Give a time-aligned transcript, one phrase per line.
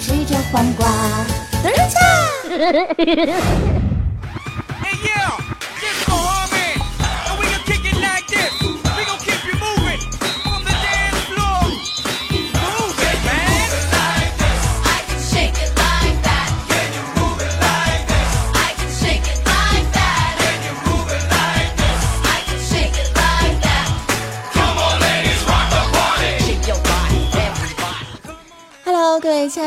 [0.00, 0.88] 吃着黄瓜。
[1.62, 3.69] 等一下。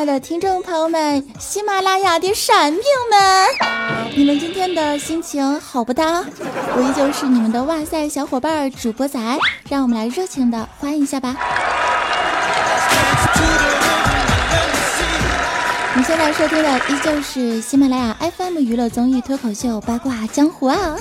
[0.06, 3.48] 的听众朋友们，喜马拉雅的闪屏们，
[4.16, 6.24] 你们今天的心情好不哒？
[6.76, 9.20] 我依旧是你们的哇塞小伙伴主播仔，
[9.70, 11.36] 让我们来热情的欢迎一下吧。
[15.96, 20.98] 你现在收听的依旧是喜马拉雅 FM 娱乐综艺脱口秀八卦江湖啊。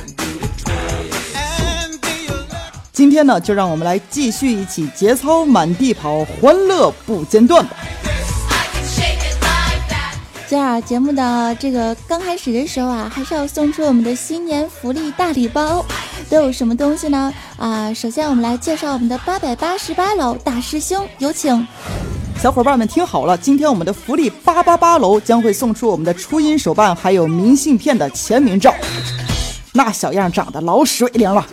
[2.93, 7.77] 今天呢，就让我们来继续一起节操满地跑，欢乐不间断吧。
[10.53, 15.83] 这样节目的这个刚开始的时候啊，还是要送出我们的新年福利大礼包，
[16.29, 17.33] 都有什么东西呢？
[17.57, 21.67] 啊，首先我们来介绍我们的八百八十八楼大师兄，有请。
[22.39, 28.75] 小伙伴们听好了，今天我们的福利八八八楼将会送出我们的初音手办，还有明信片的签名照，
[29.73, 31.47] 那小样长得老水灵了。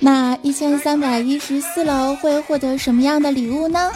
[0.00, 3.88] 那一千三百一十四楼会获得什么样的礼物呢？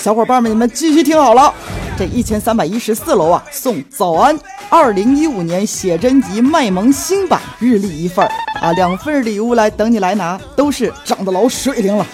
[0.00, 1.52] 小伙伴们，你们继续听好了，
[1.94, 4.38] 这一千三百一十四楼啊，送早安
[4.70, 12.06] 二零一五年写真集卖萌新版日历一份儿啊，两份礼物来等你来拿，都是长得老水灵了。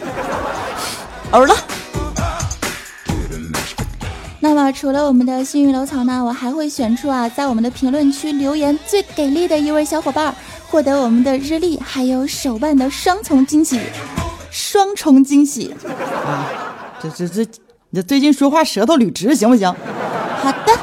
[1.30, 1.54] 儿了。
[4.40, 10.34] 那么除了我们的幸运楼层呢，我还会选出啊，在我们的评论区留言最给力的一位小伙伴，
[10.66, 13.78] 获得我们的日历还有手办的双重惊喜，
[14.50, 15.72] 双重惊喜
[16.26, 16.50] 啊！
[17.00, 17.65] 这这这。
[17.96, 19.74] 你最近说话舌头捋直行不行？
[20.42, 20.78] 好的。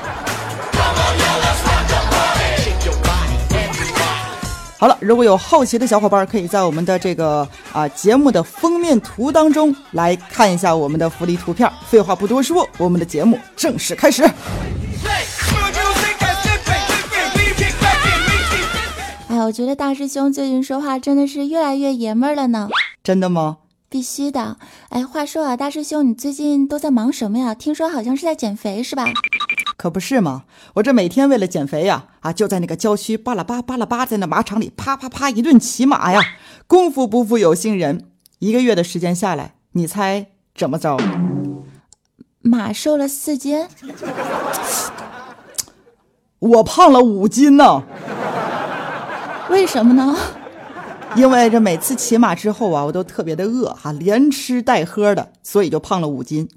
[4.80, 11.72] 好了，如果有好奇的小伙伴，可以在我们的这个啊节目的封面图当中来看一下我们的福利图片。
[11.88, 14.24] 废话不多说，我们的节目正式开始。
[19.28, 22.70] 哎，我觉得大师兄最近说话真的是越来越爷们儿了呢。
[23.04, 23.58] 真的吗？
[23.94, 24.58] 必须的，
[24.90, 27.54] 哎，话说啊，大师兄，你最近都在忙什么呀？
[27.54, 29.06] 听说好像是在减肥，是吧？
[29.78, 36.20] 可不是嘛，我这每天为了减肥呀，啊，就在那个郊区巴拉巴巴拉巴，在那马场里啪啪啪一顿骑马呀，
[36.66, 38.10] 功夫不负有心人，
[38.40, 40.26] 一个月的时间下来，你猜
[40.56, 40.98] 怎么着？
[42.42, 43.68] 马瘦了四斤，
[46.40, 47.84] 我胖了五斤呢。
[49.52, 50.18] 为什么呢？
[51.18, 56.50] 因为这每次骑马之后啊，我都特别的饿哈，连吃带喝的，所以就胖了五斤。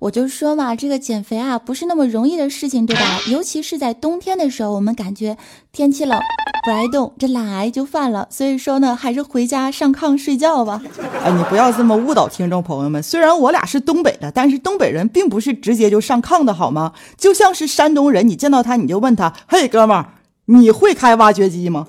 [0.00, 3.20] 我就说嘛，这个减肥啊，不是那么容易的事情，对吧？
[3.28, 5.36] 尤其是在冬天的时候，我们感觉
[5.72, 6.18] 天气冷，
[6.64, 8.26] 不爱动，这懒癌就犯了。
[8.30, 10.80] 所以说呢，还是回家上炕睡觉吧。
[11.22, 13.02] 哎，你不要这么误导听众朋友们。
[13.02, 16.94] 虽然我俩是东北的，但是东北人并不是直接就上炕的好吗？
[17.18, 20.14] 就像是山东人，你见到他你就问他：“嘿，哥们儿，
[20.46, 21.86] 你会开挖掘机吗？”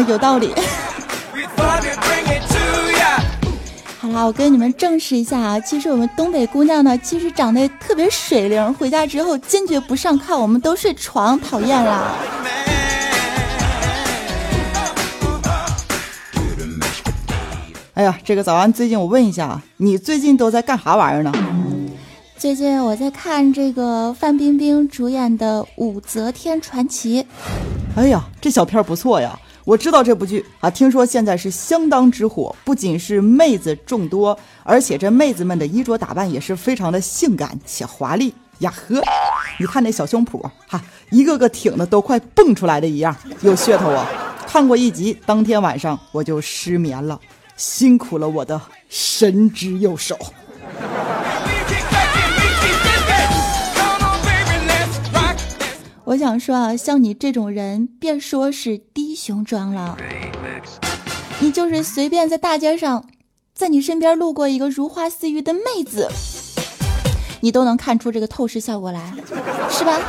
[0.00, 0.54] 啊，有道理。
[4.00, 12.14] 好啦，我跟你们证实一下啊，其实我们东北姑娘呢，其实长得特别水灵，回家之后坚决不上炕，我们都睡床，讨厌啦。
[17.92, 21.30] 哎呀，这个早安，最近我问一下，你最近都在干啥玩意儿呢？
[22.38, 27.22] 最近我在看这个范冰冰主演的《武则天传奇》。
[27.96, 29.38] 哎呀，这小片不错呀。
[29.70, 39.00] 我知道这部剧啊，听说现在是相当之火，不仅是妹子众多，而且这妹子们的衣着打扮也是非常的性感且华丽呀呵！
[39.60, 44.04] 你看那小胸脯，哈，一个个挺的都快蹦出来的一样，有噱头啊！
[44.44, 47.20] 看过一集，当天晚上我就失眠了，
[47.56, 50.18] 辛苦了我的神之右手。
[56.10, 59.96] 我想说啊，像你这种人，别说是低胸装了，
[61.38, 63.04] 你就是随便在大街上，
[63.54, 66.08] 在你身边路过一个如花似玉的妹子，
[67.42, 69.14] 你都能看出这个透视效果来，
[69.70, 70.00] 是吧？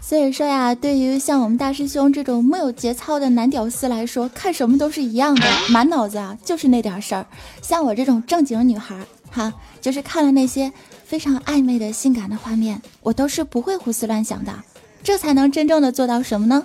[0.00, 7.26] 所以说呀，对于像我们大师兄这种没有节操的男屌丝来说，看什么都是一样的，满脑子啊就是那点事儿。
[7.60, 9.04] 像我这种正经女孩。
[9.34, 10.72] 哈，就是看了那些
[11.04, 14.52] 非常暧昧的性感的画面，我都是不会胡思乱想的。
[15.02, 16.64] 这才能真正的做到什么呢？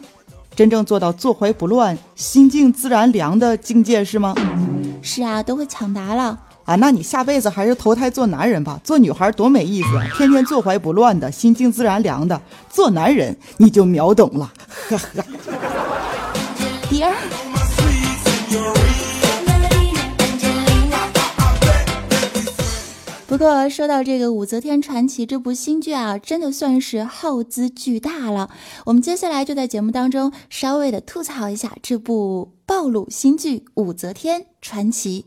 [0.55, 4.35] 真正做到坐怀不乱、心静自然凉的境界是吗？
[5.01, 6.75] 是啊，都会抢答了啊！
[6.75, 10.05] 那你下辈子还是投胎做男人吧，做女孩多没意思啊！
[10.15, 12.39] 天天坐怀不乱的，心静自然凉的，
[12.69, 14.51] 做男人你就秒懂了，
[14.89, 15.23] 呵呵。
[16.89, 17.48] 第二。
[23.39, 28.49] 过说到这个《武则天传奇》这部新剧啊，真的算是耗资巨大了。
[28.85, 35.25] 我们接下来就在节目当中稍微的吐槽一下这部暴露新剧《武则天传奇》。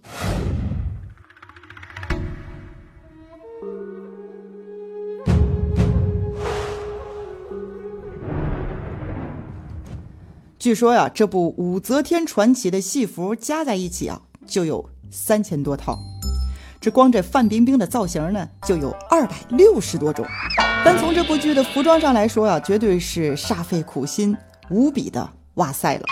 [10.59, 16.12] 据说呀，这部《武则天传奇》的戏服加在一起啊，就有三千多套。
[16.83, 20.27] 这光这范冰冰的造型呢，就有二百六十多种。
[20.85, 24.37] 单从这部剧的服装上来说啊，绝对是煞费苦心，
[24.69, 26.03] 无比的哇塞了。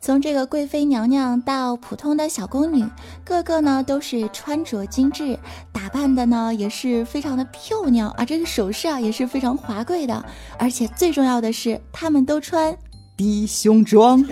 [0.00, 2.88] 从这个贵妃娘娘到普通的小宫女，
[3.24, 5.36] 个个呢都是穿着精致，
[5.72, 8.24] 打扮的呢也是非常的漂亮啊。
[8.24, 10.24] 这个首饰啊也是非常华贵的，
[10.58, 12.76] 而且最重要的是，她们都穿
[13.16, 14.24] 低胸装。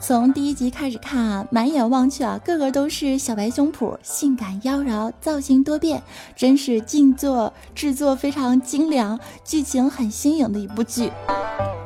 [0.00, 6.00] 从第一集开始看啊，满眼望去啊，个个都是小白胸脯，性感妖娆，造型多变，
[6.36, 11.10] 真是静坐制作非常精良，剧情很新颖的一部剧。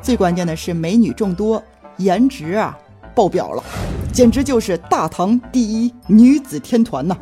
[0.03, 1.63] 最关键的是美女众多，
[1.97, 2.77] 颜值啊
[3.15, 3.65] 爆表了，
[4.13, 7.17] 简直就是大唐第一女子天团呐！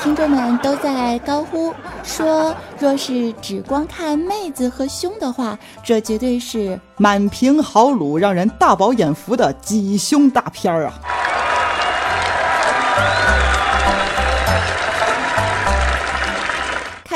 [0.00, 10.94] 听众们都在高呼说：“若是只光看妹子和胸的话，这绝对是满屏好卤，让人大饱眼福的挤胸大片儿啊！”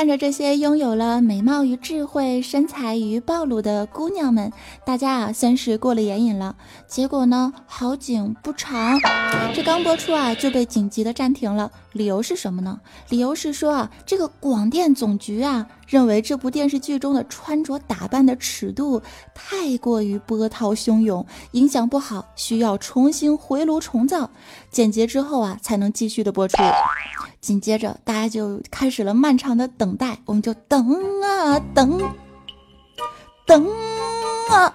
[0.01, 4.51] 看着这些拥有了美貌与智慧、身材与暴露的姑娘们，
[4.83, 6.55] 大家啊算是过了眼瘾了。
[6.87, 8.99] 结果呢，好景不长，
[9.53, 11.71] 这刚播出啊就被紧急的暂停了。
[11.91, 12.81] 理由是什么呢？
[13.09, 19.01] 理由是说啊，这个广电总局啊认为这部电视剧中的穿着打扮的尺度
[19.35, 24.29] 太过于波涛汹涌，影响不好，需要重新回炉重造，
[24.69, 26.55] 剪辑之后啊才能继续的播出。
[27.41, 30.17] 紧接着，大家就开始了漫长的等待。
[30.23, 32.01] 我们就等啊等，
[33.45, 33.67] 等
[34.49, 34.73] 啊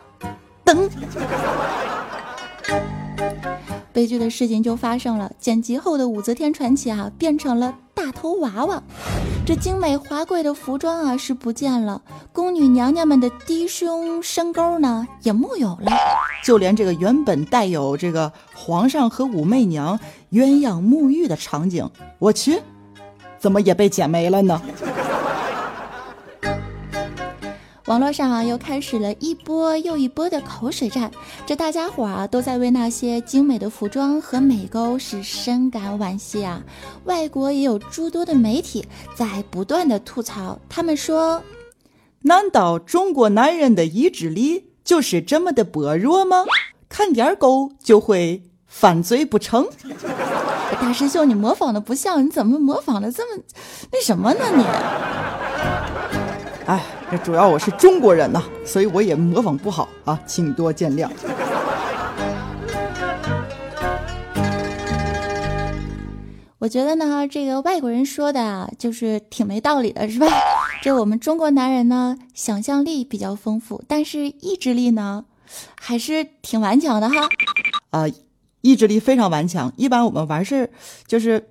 [0.65, 0.91] 等，
[3.97, 5.33] 悲剧的事情就发生了。
[5.39, 8.83] 剪辑后的《武则天传奇》啊，变成了大头娃娃。
[9.47, 15.91] 这精美华贵的服装啊是不见了，宫女娘娘们的低胸深沟呢也木有了，
[16.45, 19.99] 就连这个原本带有这个皇上和武媚娘
[20.33, 21.89] 鸳鸯沐浴的场景，
[22.19, 22.61] 我去，
[23.39, 24.61] 怎么也被剪没了呢？
[27.87, 31.09] 网络上啊，又开始了一波又一波的口水战。
[31.47, 36.61] 这大家伙啊，都在为那些精美的服装和美沟是深感惋惜啊。
[37.05, 38.85] 外国也有诸多的媒体
[39.15, 41.41] 在不断的吐槽，他们说
[42.23, 46.45] ：“难道中国男人的意志力就是这么的薄弱吗？
[46.88, 49.69] 看点狗就会犯罪不成？”
[50.81, 53.43] 大师兄，你模仿的不像，你怎么模仿的这么
[53.93, 54.40] 那什么呢？
[54.57, 54.64] 你？
[56.66, 61.09] 哎，这主要我是中国人呐，所以我也模仿不好啊，请多见谅。
[66.59, 70.27] 我觉得呢，这个外国人说的啊就是挺没道理的，是吧？
[70.83, 75.27] 这我们中国男人呢，想象力比较丰富，但是意志力呢，
[75.81, 77.29] 还是挺顽强的哈。
[77.91, 78.05] 啊，
[78.63, 79.73] 意志力非常顽强。
[79.77, 80.71] 一般我们完事儿
[81.07, 81.51] 就是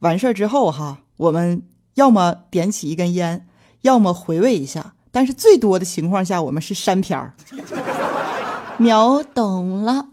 [0.00, 1.62] 完事儿之后哈，我们
[1.94, 3.46] 要么点起一根烟。
[3.82, 7.32] 要么回味一下，但是最多的情况下，我们是删片儿。
[8.76, 10.08] 秒懂了。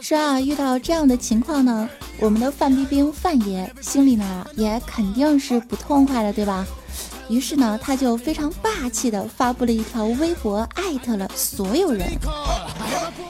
[0.00, 1.88] 说啊，遇到这样的情况呢，
[2.20, 6.64] 我们的范冰冰范爷心里呢也肯定是不痛快的，对吧？
[7.28, 12.12] 于是呢，他就非常霸气的发布了一条微博，艾特了所有人。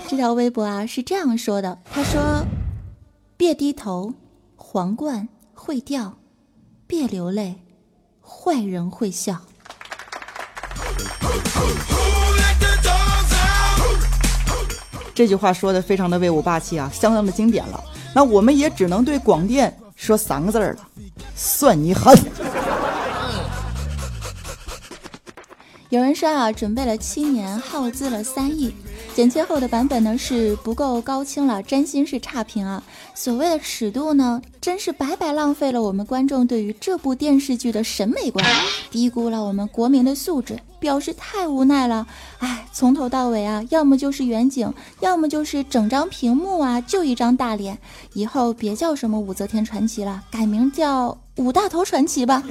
[0.08, 2.44] 这条微博啊是这样说的：“他说，
[3.36, 4.12] 别低头，
[4.56, 6.16] 皇冠会掉；
[6.86, 7.60] 别流泪，
[8.20, 9.40] 坏人会笑。”
[15.14, 17.82] 这句话说的非常的威武霸气啊，相当的经典了。
[18.12, 20.76] 那我们也只能对广电说三个字了：
[21.36, 22.12] 算你狠。
[25.94, 28.74] 有人说啊，准备了七年，耗资了三亿，
[29.14, 32.82] 剪切后的版本呢是不够高清了，真心是差评啊！
[33.14, 38.44] 所谓的尺度呢，真是白白浪费了我们观众对于这部电视剧的审美观，
[38.90, 42.04] 低估了我们国民的素质，表示太无奈了。
[42.40, 47.78] 哎，从头到尾啊，要么就是远景，要么就是整张屏幕啊，就一张大脸。
[48.14, 52.42] 以后别叫什么武则天传奇了，改名叫五大头传奇吧。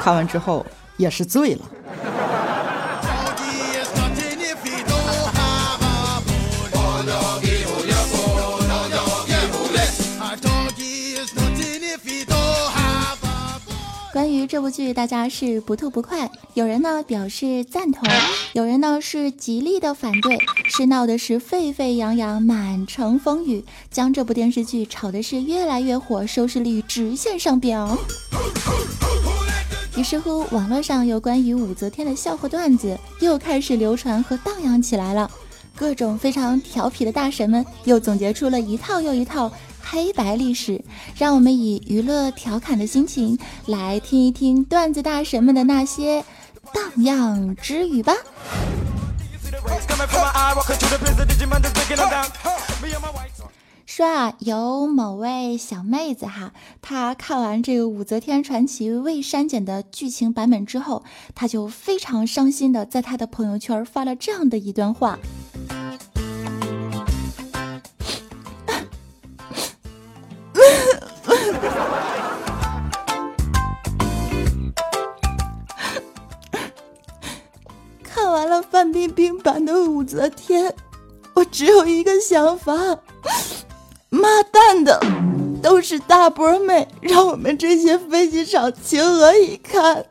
[0.00, 0.66] 看完之后
[0.96, 1.70] 也是醉了。
[14.20, 16.30] 关于这部剧，大家是不吐不快。
[16.52, 18.06] 有人呢表示赞同，
[18.52, 20.36] 有人呢是极力的反对，
[20.66, 27.96] 是闹的是沸沸扬扬，满城风雨，将这部电视剧炒的是越来越火，收视率直线上飙。
[29.96, 35.30] 于是乎，网络上有关于武则天的笑话段子又开始流传和荡漾起来了，
[35.74, 39.50] 各种非常调皮的大神们又总结出了一套又一套。
[39.82, 40.84] 黑白历史，
[41.16, 46.24] 让我们以娱乐调侃的心情来听一听段子大神们的那些
[46.72, 48.14] 荡漾之语吧。
[53.86, 61.02] 说啊，有某位小妹子哈，她看完这个《武则天传奇》未删减的剧情版本之后，
[61.34, 65.18] 她就非常伤心的在她的朋友圈发了这样的一段话。
[79.58, 80.74] 的武则天，
[81.34, 82.72] 我只有一个想法：
[84.10, 85.00] 妈蛋的，
[85.62, 90.04] 都是大波妹，让我们这些飞机场情何以堪？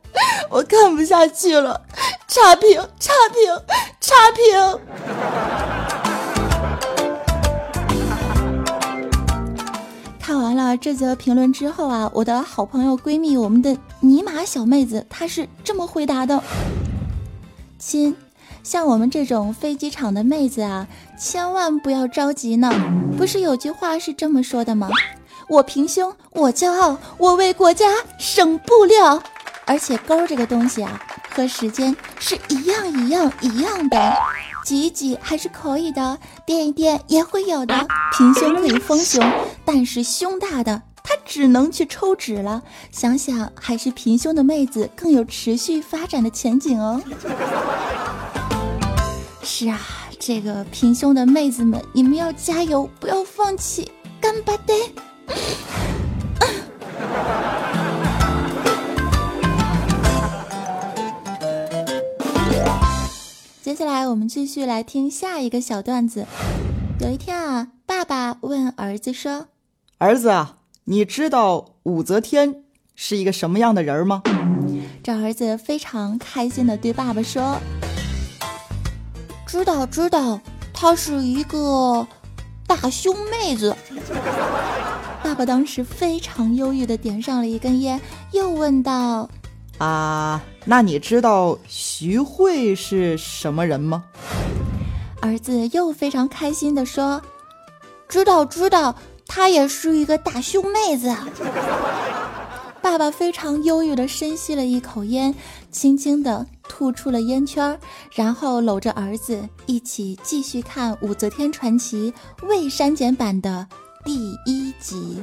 [0.49, 1.79] 我看不下去了，
[2.27, 3.55] 差评，差评，
[4.01, 4.79] 差评！
[10.19, 16.41] 看完了这则评论之后啊，我的好朋友闺蜜，我们的尼玛小妹子，她是这么回答的：
[17.79, 18.15] 亲，
[18.63, 20.87] 像我们这种飞机场的妹子啊，
[21.17, 22.71] 千万不要着急呢。
[23.17, 24.89] 不是有句话是这么说的吗？
[25.47, 27.87] 我平胸，我骄傲，我为国家
[28.19, 29.21] 省布料。
[29.65, 30.99] 而且沟这个东西啊，
[31.29, 34.13] 和时间是一样一样一样的。
[34.65, 37.87] 挤一挤还是可以的，垫一垫也会有的。
[38.15, 39.23] 平胸可以丰胸，
[39.65, 42.61] 但是胸大的他只能去抽脂了。
[42.91, 47.01] 想想还是平胸的妹子更有持续发展的前景哦。
[49.41, 49.79] 是啊，
[50.19, 53.91] 这个平胸的妹子们，你们要加油，不要放弃，
[54.21, 54.75] 干巴爹！
[63.61, 66.25] 接下来我们继续来听下一个小段子。
[66.99, 69.47] 有一天啊，爸爸问儿子说
[69.99, 72.63] ：“儿子啊，你知道武则天
[72.95, 74.21] 是一个什么样的人吗？”
[75.03, 77.57] 这儿子非常开心的对爸爸说
[79.49, 80.39] ：“知道，知道，
[80.71, 82.05] 她是一个
[82.67, 83.75] 大胸妹子。
[85.23, 87.99] ”爸爸当时非常忧郁的点上了一根烟，
[88.31, 89.27] 又问道。
[89.79, 94.03] 啊，那你知道徐慧是什么人吗？
[95.19, 97.19] 儿子又非常开心的说
[98.07, 101.13] ：“知道，知道，她也是一个大胸妹子。
[102.81, 105.35] ”爸爸非常忧郁的深吸了一口烟，
[105.71, 107.79] 轻轻的吐出了烟圈，
[108.13, 112.13] 然后搂着儿子一起继续看《武则天传奇》
[112.47, 113.67] 未删减版的
[114.03, 115.21] 第一集。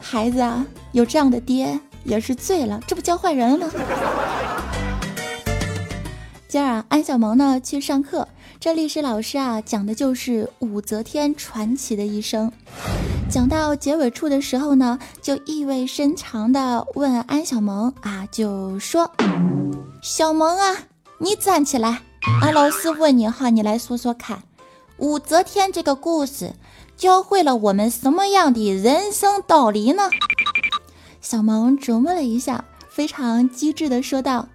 [0.00, 3.72] 孩子啊，有这样的爹也是醉了，这不教坏人了吗？
[6.48, 8.26] 今儿啊，安小萌呢去上课，
[8.58, 12.50] 这历史老师啊讲的就是武则天传奇的一生。
[13.30, 19.08] 讲到结尾处的时候呢，就意味深长的问安小萌啊，就说
[20.02, 20.76] ：“小萌啊，
[21.18, 22.02] 你站起来，
[22.42, 24.42] 俺老师问你哈，你来说说看，
[24.96, 26.52] 武则天这个故事。”
[26.98, 30.10] 教会了我们什么样的人生道理呢？
[31.22, 34.48] 小萌琢磨了一下，非常机智的说道：“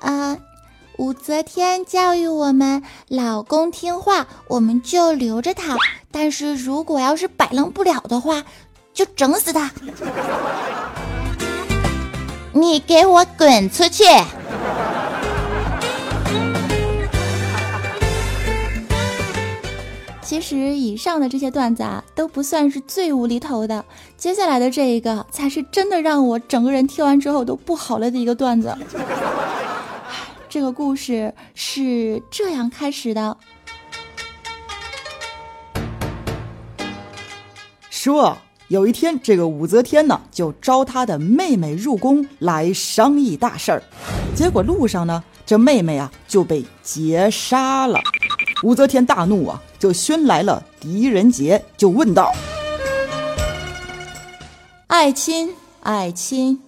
[0.00, 0.38] 啊，
[0.98, 5.76] 武则天教育我们，老公听话，我们就留着他；
[6.10, 8.44] 但是如果要是摆弄不了的话，
[8.94, 9.70] 就整死他。
[12.54, 14.04] 你给我滚出去！”
[20.22, 23.82] 其其实以上的这些段子啊，都不算是最无厘头的，
[24.18, 28.76] 接下来的这一个才是真的让我整个人听完之后都不好了的一个段子。
[30.56, 33.36] 这个故事是这样开始的：
[37.90, 43.82] 说有一天，这个武则天呢，就招她的妹妹入宫来商议大事儿，
[44.34, 48.00] 结果路上呢，这妹妹啊就被劫杀了。
[48.62, 52.32] 武则天大怒啊，就宣来了狄仁杰，就问道
[54.88, 56.62] ：“爱卿，爱卿，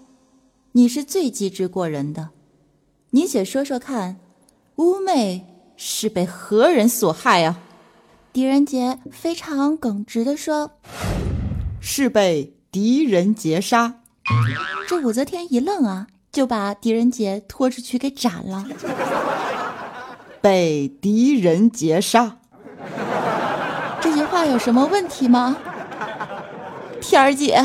[0.73, 2.29] 你是最机智过人的，
[3.11, 4.17] 你且说说看，
[4.77, 5.47] 乌妹
[5.77, 7.59] 是被何人所害啊？”
[8.33, 10.73] 狄仁杰非常耿直的说
[11.81, 13.95] ：“是被狄仁杰杀。”
[14.87, 18.67] 这武则天一愣啊，就把狄仁杰拖出去给斩了。
[20.41, 22.37] 被狄仁杰杀，
[24.01, 25.57] 这句话有什么问题吗？
[27.01, 27.65] 天儿姐。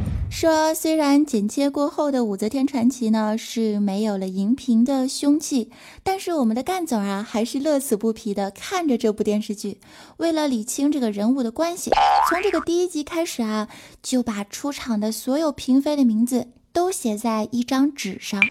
[0.31, 5.69] 说，虽然剪切过后的武则天传奇呢是没有了荧屏的凶器，
[6.03, 9.79] 但是我们的干总啊还是乐此不疲的看着这部电视剧。
[10.17, 11.91] 为了理清这个人物的关系，
[12.29, 13.67] 从这个第一集开始啊，
[14.01, 18.41] 就把出场的所有嫔妃的名字都写在一张纸上。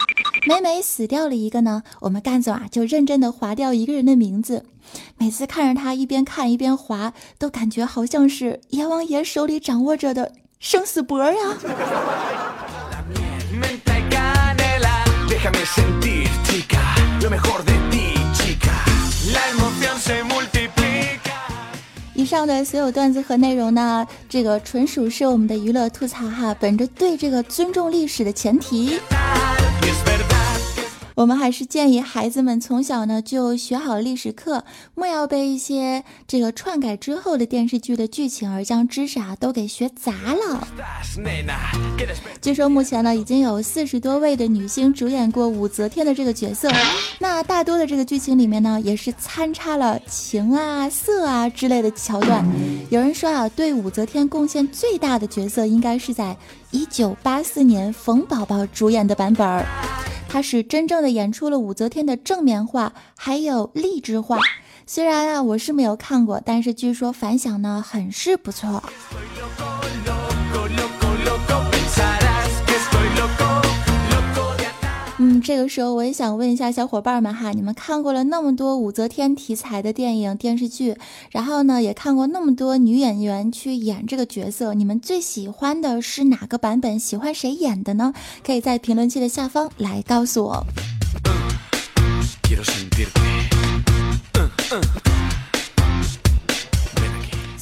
[0.47, 4.67] 每每死掉了一个呢，我们干总啊就认真的划掉一个人的名字。
[5.17, 10.35] 每次看着他一边看一边划，都感觉好像是阎王爷手里掌握着的。
[10.61, 11.35] 生死簿呀！
[22.13, 29.01] 以上的所有段子和内容呢，这个纯属是我们的娱乐吐槽哈，本着对这个尊重历史的前提。
[31.21, 40.67] 我们还是建议孩子们从小呢就学好历史课，莫要被一些这个篡改之后的电视剧的剧情而将知识啊都给学杂了。
[42.41, 46.71] 据说目前呢已经有四十多位的女星主演过武则天的这个角色，
[47.19, 52.43] 那大多的这个剧情里面呢也是参差了情啊、色啊之类的桥段。
[52.89, 56.35] 有人说啊，对武则天贡献最大的角色应该是在
[56.71, 59.67] 一九八四年冯宝宝主演的版本儿。
[60.33, 64.39] 他是真正的演出了武则天的正面画，还有励志画。
[64.87, 68.81] 虽然啊，我是没有看过，但是据说反响呢很是不错。
[75.41, 80.97] 这个时候我也想问一下小伙伴们哈，你们看过了那么多武则天题材的电影电视剧，
[81.31, 86.99] 然后呢也看过那么多女演员去演这个角色，你们最喜欢的是哪个版本？
[86.99, 88.13] 喜欢谁演的呢？
[88.45, 90.67] 可以在评论区的下方来告诉我。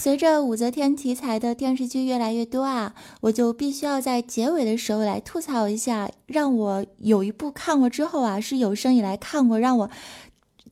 [0.01, 9.91] 随着武则天题材的电视剧越来越多啊，我就必须要在结尾的时候来吐槽一下，让我有一部看过之后啊，是有生以来看过让我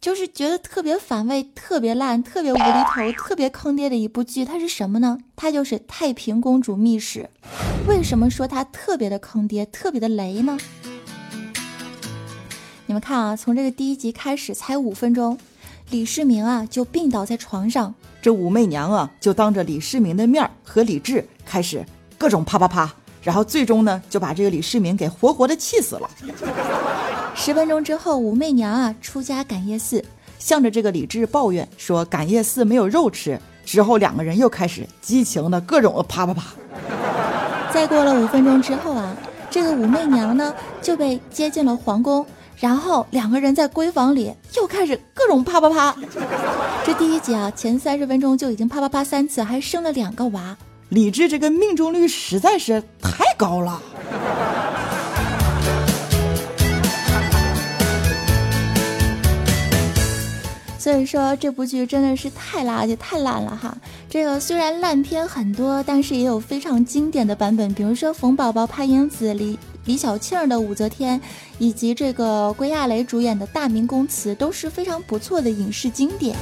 [0.01, 5.19] 就是觉得特别反胃、特别烂、特别无厘头、特别坑爹的一部剧，它是什么呢？
[5.35, 7.29] 它就是《太平公主秘史》。
[7.89, 10.57] 为什么说它特别的坑爹、特别的雷呢？
[12.87, 15.37] 你们看啊，从这个第一集开始才五分钟。
[15.91, 17.93] 李世民啊，就病倒在床上。
[18.27, 21.87] 这武媚娘啊，就当着李世民的面和李治开始
[22.19, 26.11] 各种啪啪啪，然后最终呢，就把这个李世民给活活的气死了。
[27.37, 30.05] 十分钟之后，武媚娘啊出家感业寺，
[30.41, 33.41] 向着这个李治抱怨说感业寺没有肉吃。
[33.65, 36.43] 之后两个人又开始激情的各种的啪啪啪。
[37.73, 39.17] 再过了五分钟之后啊，
[39.49, 42.27] 这个武媚娘呢就被接进了皇宫。
[42.59, 45.95] 然后两个人在闺房里又开始各种啪啪啪。
[46.85, 50.57] 这第一集啊，前三十分钟就已经啪啪啪三次，还生了两个娃。
[50.88, 53.83] 李治这个命中率实在是太高了。
[60.79, 63.77] 所以说这部剧真的是太垃圾、太烂了哈。
[64.09, 69.59] 这个虽然烂片很多，但是也有非常经典的版本，比如说冯宝宝、潘英子、李。
[69.87, 71.20] 李小庆的武则天，
[71.59, 76.37] 以及这个归亚蕾主演的《大明宫词》都是非常不错的影视经典，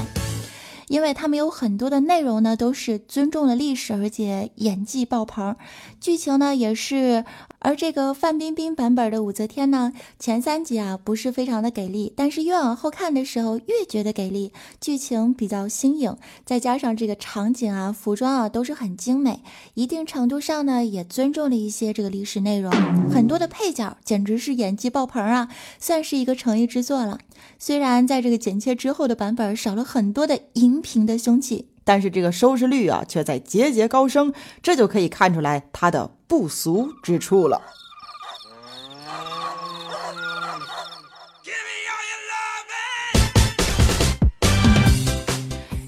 [0.89, 5.57] 因为他们有很多的内容呢都是尊重了历史，而且演技爆棚，
[6.01, 7.25] 剧情呢也是
[7.65, 19.41] 而这个范冰冰版本的武则天呢，前三集啊不是非常的给力，但是越往后看的时候越觉得给力，剧情比较新颖，再加上这个场景啊、服装啊都是很精美，
[19.73, 22.71] 一定程度上呢也尊重了一些这个历史内容，
[23.11, 25.49] 很多的配角简直是演技爆棚啊，
[25.81, 27.19] 算是一个诚意之作了。
[27.59, 31.69] 虽然在这个剪切之后的版本少了很多的荧屏的凶器。
[31.85, 37.61] 但是这个收视率啊，却在节节高升，这就可以看出来它的不俗之处了。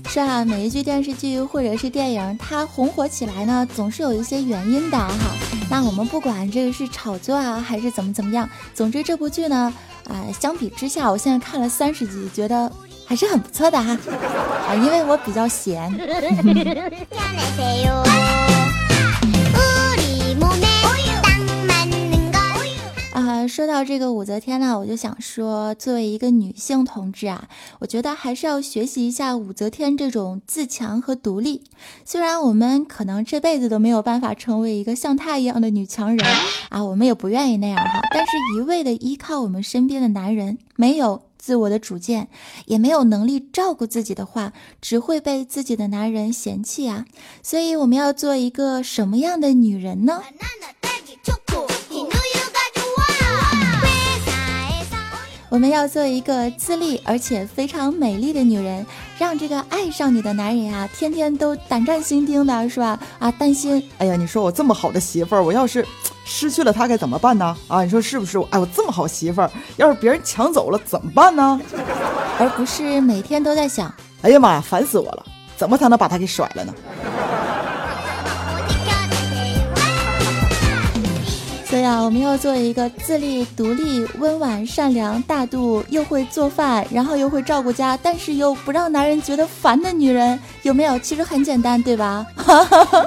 [0.09, 5.37] 是啊，每一句电视剧或者是电影，它红火起来呢，总是有一些原因的哈。
[5.71, 9.75] 那我们不管这个是炒作啊，还是怎么怎么样，总之这部剧呢，
[10.09, 12.73] 啊，相比之下，我现在看了三十集，觉得。
[13.07, 13.97] 还是很不错的哈，
[14.69, 15.81] 啊，因为我比较闲。
[23.12, 31.62] 啊，说到这个武则天呢，我就想说，作为一个女性同志啊，我觉得还是要学习一下武则天这种自强和独立。
[32.05, 36.27] 虽然我们可能这辈子都没有办法成为一个像她一样的女强人
[36.71, 41.23] 啊，我们也不愿意那样哈，但是一味的依靠我们身边的男人，没有。
[41.47, 42.27] 自我的主见，
[42.65, 47.07] 也没有能力照顾自己的话，只会被自己的男人嫌弃啊！
[47.41, 50.25] 所以我们要做一个什么样的女人呢？
[55.49, 58.85] 我们要做一个自立而且非常美丽的女人，
[59.19, 62.99] 让这个爱上你的男人啊，天天都胆战心惊的，是吧？
[63.19, 63.83] 啊，担心！
[63.99, 65.87] 哎呀，你说我这么好的媳妇儿，我要是……
[66.25, 67.57] 失去了她该怎么办呢？
[67.69, 68.37] 啊，你说是不是？
[68.51, 71.61] 哎，我这么好媳妇儿，要是别人抢走了怎么办呢？
[72.39, 75.25] 而不是每天都在想，哎呀妈呀，烦死我了！
[75.57, 76.75] 怎么才能把她给甩了呢？
[81.77, 90.99] 对呀，我们要做一个自立、独立、温婉、善良、大度，又会做饭，然后又会照顾家，但是又不让男人觉得烦的女人，有没有？
[91.01, 92.27] 其实很简单，对吧？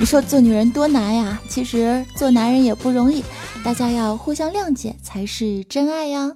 [0.00, 1.38] 你说做女人多难呀？
[1.48, 3.22] 其实做男人也不容易，
[3.64, 6.32] 大家要互相谅解才是真爱呀。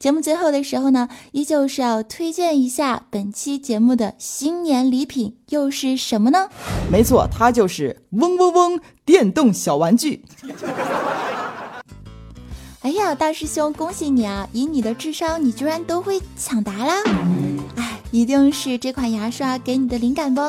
[0.00, 6.48] 节目最后的时候呢，依旧是要推荐一下本期节目的新年礼品，又是什么呢？
[6.90, 10.24] 没错，它就是嗡嗡嗡电动小玩具。
[12.80, 14.48] 哎呀，大师兄，恭喜你啊！
[14.52, 16.94] 以你的智商，你居然都会抢答啦！
[17.76, 20.40] 哎，一定是这款牙刷给你的灵感不？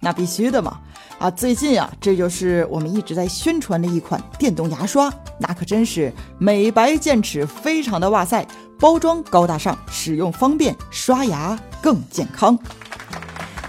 [0.00, 0.80] 那必须的嘛。
[1.18, 8.46] 啊，最近啊，这就是我们一直在宣传的一款电动牙刷，那可真是美白健齿，非常的哇塞！
[8.78, 12.58] 包装高大上，使用方便，刷牙更健康。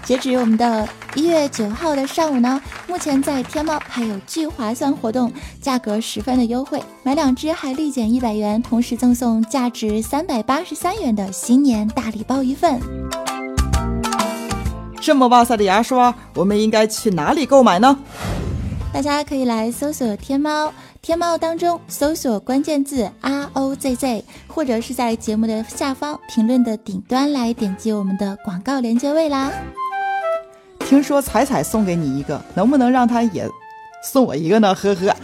[0.02, 12.80] 截止我们的一月九号的上午呢，目前在天猫还有巨划算活动，价格十分的优惠，买两支还立减一百元，同时赠送价值三百八十三元的新年大礼包一份。
[15.02, 17.98] 这么哇塞的牙刷，我们应该去哪里购买呢？
[18.92, 29.50] 大家可以来搜索天猫，天猫当中搜索关键字 R O Z Z，或者是在节目的下方评论的顶端来点击我们的广告连接位啦。
[30.78, 33.48] 听说彩彩送给你一个，能不能让他也
[34.04, 34.72] 送我一个呢？
[34.72, 35.16] 呵呵。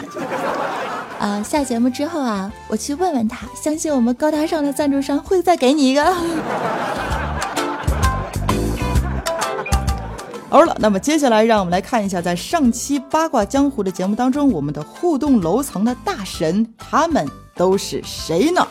[1.21, 6.03] 啊， 下节目之后啊，我去问问他，相信我们高大上的赞助商会再给你一个。
[10.51, 18.67] 好了，那么接下来让我们来看一下，在上期八卦江湖的节目当中，我们的互动楼层的大神他们都是谁呢？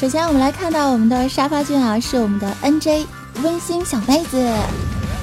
[0.00, 3.06] 首先，我们来看到我们的沙发君啊，是我们的 NJ
[3.44, 4.52] 温馨小妹子。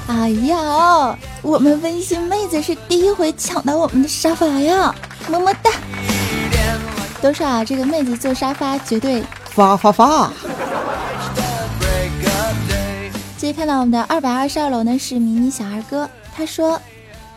[0.06, 4.94] 哎呀，我们温馨妹子是第一回抢到我们的沙发呀，
[5.28, 5.70] 么么哒！
[7.26, 10.30] 都说啊，这个妹子坐沙发绝对发发发。
[13.36, 16.80] 接看到我们的二百二十二楼呢，是迷你小二哥，他说：“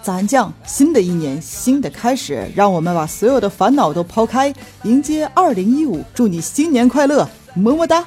[0.04, 8.06] 早安酱，新的一年新的开始，让我们把所有的烦恼都抛开，迎接二零一五，祝你新年快乐，么么哒。”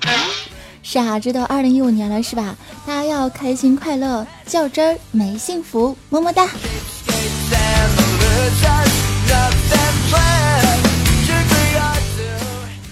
[0.85, 2.55] 是啊，这都二零一五年了，是吧？
[2.87, 6.49] 大家要开心快乐，较真儿没幸福，么么哒。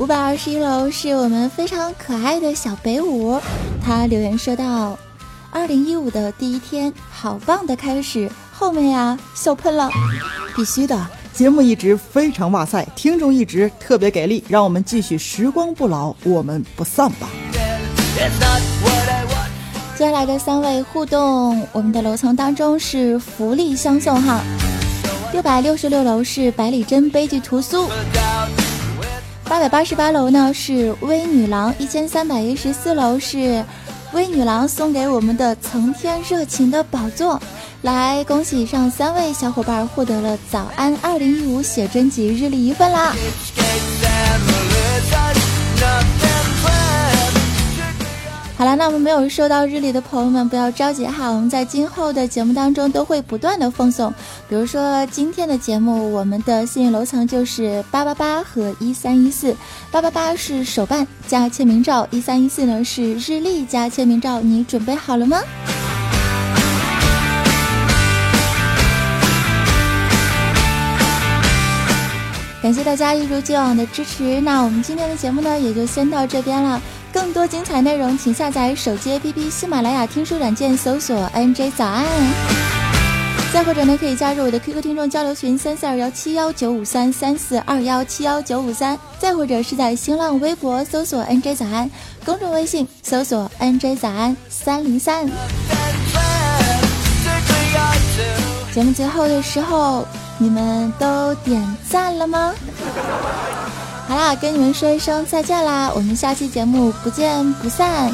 [0.01, 3.39] 五百二十一楼是我们非常可爱的小北舞，
[3.85, 4.99] 他留言说道
[5.53, 9.91] ：“二零一五的第一天，好棒的开始，后面呀笑喷了，
[10.57, 10.99] 必须的，
[11.35, 17.29] 节目一直非常哇塞，听众一直特别给力，让我们继续时光不老，我们不散吧。”
[19.99, 24.41] 接下来的三位互动，我们的楼层当中是福利相送哈。
[25.35, 27.87] 六百六十六楼是百里真悲剧屠苏，
[29.51, 33.65] 八百八十八楼呢是微女郎，一千三百一十四楼是
[34.13, 37.43] 微女郎送给我们的层天热情的宝座，
[37.83, 43.13] 来恭喜以上三位小伙伴获得了早安二零一五写真集日历一份啦。
[48.57, 54.15] 好了，那我们没有收到日历的朋友们不要着急哈，我们在今后的节目当中都会不断的奉送。
[54.51, 59.55] 比如说今天的节目，我们的幸运楼层就是八八八和一三一四，
[59.93, 65.41] 八八八是手办加签名照，一三一四呢是日历加签名照，你准备好了吗？
[72.61, 76.83] 感谢大家一如既往的支持，那我们今天的节目呢也就先到这边了。
[77.13, 82.80] 更多精彩内容，请下载手机 APP 喜马拉雅听书软件，搜索 NJ 早安。
[83.53, 88.97] 再或者呢，可以加入我的 QQ 听众交流群三四二幺七幺九五三三四二幺七幺九五三。
[89.19, 91.91] 再或者是在新浪微博搜索 NJ 早安，
[92.25, 95.27] 公众微信搜索 NJ 早安三零三。
[98.73, 100.07] 节目最后的时候，
[100.39, 102.55] 你们都点赞了吗？
[104.07, 105.91] 好啦，跟你们说一声再见啦！
[105.93, 108.13] 我们下期节目不见不散。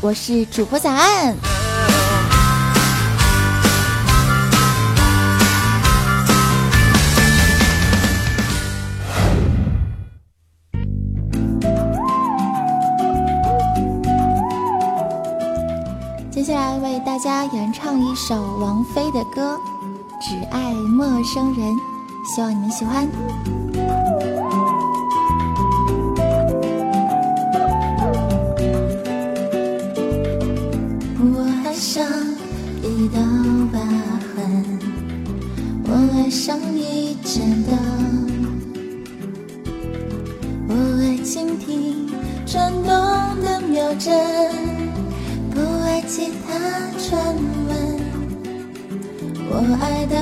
[0.00, 1.55] 我是主播早安。
[17.06, 19.54] 大家演唱一首王菲的歌
[20.20, 21.72] 《只爱陌生人》，
[22.34, 23.08] 希望你们喜欢。
[31.20, 32.04] 我爱上
[32.82, 33.20] 一道
[33.72, 33.78] 疤
[34.34, 34.80] 痕，
[35.84, 37.78] 我爱上一盏灯，
[40.68, 42.10] 我爱倾听
[42.44, 42.84] 转动
[43.44, 44.75] 的秒针，
[46.06, 46.54] 其他
[46.98, 47.20] 传
[47.68, 47.70] 闻。
[49.48, 50.14] 我爱的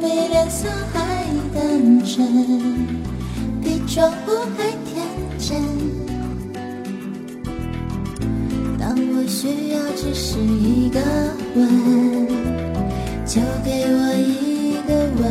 [0.00, 0.96] 比脸色还
[1.54, 1.58] 单
[2.04, 2.14] 纯，
[3.62, 4.94] 比窗户还天
[5.38, 5.46] 真。
[8.78, 11.00] 当我需要只是一个
[11.54, 11.58] 吻，
[13.26, 14.56] 就给我一。
[14.86, 15.22] 个吻，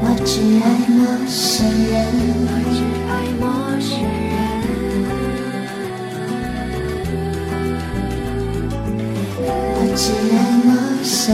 [0.00, 0.96] 我只爱陌
[1.28, 1.94] 生人，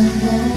[0.01, 0.48] 陌生